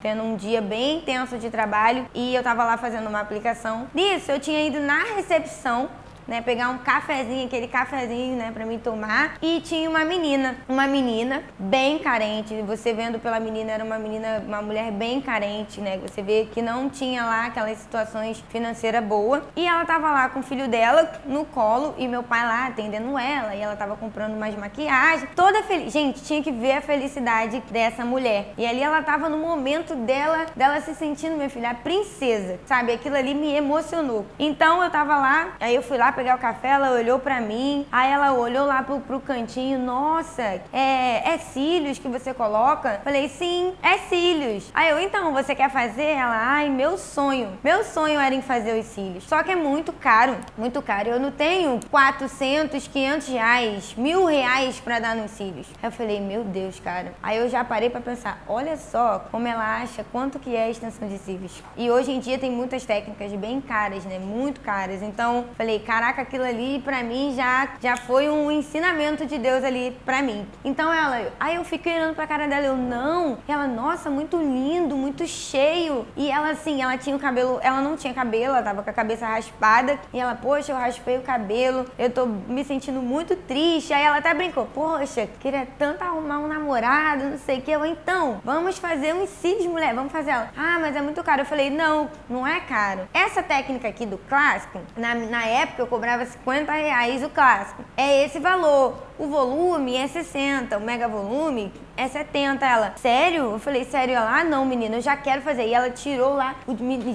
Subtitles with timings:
[0.00, 3.88] tendo um dia bem intenso de trabalho e eu tava lá fazendo uma aplicação.
[3.92, 5.90] Nisso, eu tinha ido na recepção
[6.28, 9.36] né, pegar um cafezinho, aquele cafezinho, né, para mim tomar.
[9.40, 12.54] E tinha uma menina, uma menina bem carente.
[12.62, 15.98] Você vendo pela menina, era uma menina, uma mulher bem carente, né?
[15.98, 19.42] Você vê que não tinha lá aquelas situações financeiras boas.
[19.56, 23.18] E ela tava lá com o filho dela no colo e meu pai lá atendendo
[23.18, 23.54] ela.
[23.54, 25.92] E ela tava comprando mais maquiagem, toda feliz.
[25.92, 28.52] Gente, tinha que ver a felicidade dessa mulher.
[28.58, 32.92] E ali ela tava no momento dela, dela se sentindo, minha filha, a princesa, sabe?
[32.92, 34.26] Aquilo ali me emocionou.
[34.38, 37.86] Então eu tava lá, aí eu fui lá pegar o café, ela olhou pra mim,
[37.92, 43.00] aí ela olhou lá pro, pro cantinho, nossa, é, é cílios que você coloca?
[43.04, 44.68] Falei, sim, é cílios.
[44.74, 46.02] Aí eu, então, você quer fazer?
[46.02, 47.56] Ela, ai, meu sonho.
[47.62, 49.28] Meu sonho era em fazer os cílios.
[49.28, 51.08] Só que é muito caro, muito caro.
[51.08, 55.68] Eu não tenho 400, 500 reais, mil reais pra dar nos cílios.
[55.80, 57.12] Aí eu falei, meu Deus, cara.
[57.22, 60.70] Aí eu já parei pra pensar, olha só como ela acha quanto que é a
[60.70, 61.62] extensão de cílios.
[61.76, 64.18] E hoje em dia tem muitas técnicas bem caras, né?
[64.18, 65.00] Muito caras.
[65.00, 69.62] Então, falei, caraca, caraca, aquilo ali para mim já, já foi um ensinamento de Deus
[69.62, 70.46] ali para mim.
[70.64, 73.38] Então ela, aí eu fiquei olhando pra cara dela, eu não.
[73.46, 76.06] Ela, nossa, muito lindo, muito cheio.
[76.16, 78.92] E ela assim, ela tinha o cabelo, ela não tinha cabelo, ela tava com a
[78.92, 79.98] cabeça raspada.
[80.12, 83.92] E ela, poxa, eu raspei o cabelo, eu tô me sentindo muito triste.
[83.92, 87.70] Aí ela até brincou, poxa, queria tanto arrumar um namorado, não sei o que.
[87.70, 90.50] Eu, então, vamos fazer uns cílios, mulher, vamos fazer ela.
[90.56, 91.42] Ah, mas é muito caro.
[91.42, 93.08] Eu falei, não, não é caro.
[93.12, 97.84] Essa técnica aqui do clássico, na, na época eu cobrava 50 reais o clássico.
[97.96, 99.07] É esse valor.
[99.18, 102.64] O volume é 60, o mega volume é 70.
[102.64, 103.50] Ela, sério?
[103.50, 104.14] Eu falei, sério?
[104.14, 105.66] Ela, ah, não, menina, eu já quero fazer.
[105.66, 106.54] E ela tirou lá.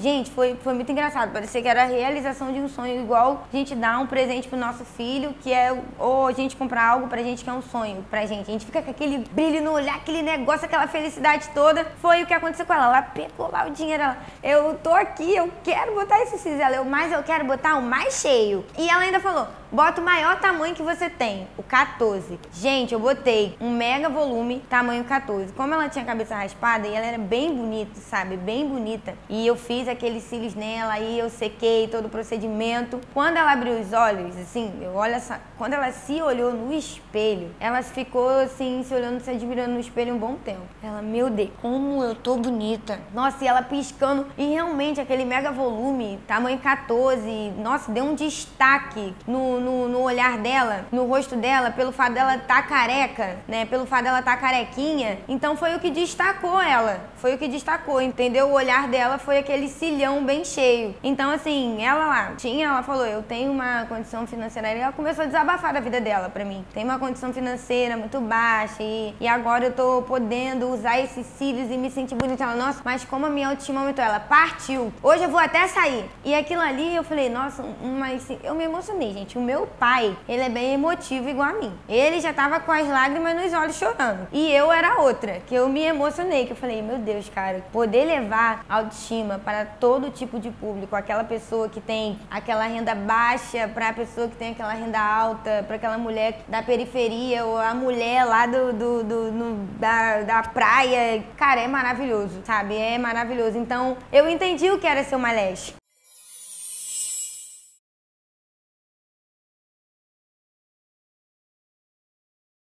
[0.01, 1.31] Gente, foi, foi muito engraçado.
[1.31, 4.59] Parecia que era a realização de um sonho, igual a gente dá um presente pro
[4.59, 8.05] nosso filho, que é ou a gente comprar algo pra gente que é um sonho
[8.09, 8.49] pra gente.
[8.49, 11.85] A gente fica com aquele brilho no olhar, aquele negócio, aquela felicidade toda.
[12.01, 12.87] Foi o que aconteceu com ela.
[12.87, 14.03] Ela pegou lá o dinheiro.
[14.03, 16.69] Ela, eu tô aqui, eu quero botar esse cinza.
[16.69, 18.65] Eu, mas eu quero botar o mais cheio.
[18.77, 22.39] E ela ainda falou: bota o maior tamanho que você tem, o 14.
[22.53, 25.51] Gente, eu botei um mega volume, tamanho 14.
[25.53, 28.37] Como ela tinha a cabeça raspada e ela era bem bonita, sabe?
[28.37, 29.15] Bem bonita.
[29.27, 33.01] E eu fiz aqueles cílios nela, aí eu sequei todo o procedimento.
[33.13, 35.41] Quando ela abriu os olhos, assim, eu olho essa.
[35.57, 40.13] Quando ela se olhou no espelho, ela ficou assim, se olhando, se admirando no espelho
[40.13, 40.61] um bom tempo.
[40.83, 42.99] Ela, meu Deus, como eu tô bonita.
[43.11, 44.27] Nossa, e ela piscando.
[44.37, 50.37] E realmente aquele mega volume, tamanho 14, nossa, deu um destaque no, no, no olhar
[50.37, 53.65] dela, no rosto dela, pelo fato dela estar tá careca, né?
[53.65, 55.19] Pelo fato dela estar tá carequinha.
[55.27, 57.01] Então foi o que destacou ela.
[57.17, 58.47] Foi o que destacou, entendeu?
[58.47, 60.95] O olhar dela foi aquele cilhão bem cheio.
[61.03, 64.73] Então, assim, ela lá tinha, ela falou, eu tenho uma condição financeira.
[64.73, 66.65] E ela começou a desabafar da vida dela pra mim.
[66.73, 71.71] Tem uma condição financeira muito baixa e, e agora eu tô podendo usar esses cílios
[71.71, 72.43] e me sentir bonita.
[72.43, 74.91] Ela, nossa, mas como a minha autoestima aumentou, ela partiu.
[75.01, 76.05] Hoje eu vou até sair.
[76.25, 79.37] E aquilo ali eu falei, nossa, mas eu me emocionei, gente.
[79.37, 81.71] O meu meu pai, ele é bem emotivo igual a mim.
[81.87, 84.27] Ele já tava com as lágrimas nos olhos chorando.
[84.31, 88.05] E eu era outra, que eu me emocionei, que eu falei, meu Deus, cara, poder
[88.05, 93.89] levar autoestima para todo tipo de público, aquela pessoa que tem aquela renda baixa, para
[93.89, 98.25] a pessoa que tem aquela renda alta, para aquela mulher da periferia ou a mulher
[98.25, 102.75] lá do, do, do no, da, da praia, cara, é maravilhoso, sabe?
[102.75, 103.55] É maravilhoso.
[103.55, 105.82] Então, eu entendi o que era ser uma leste.